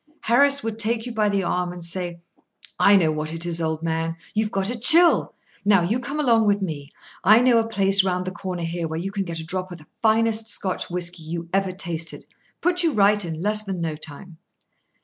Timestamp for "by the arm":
1.13-1.71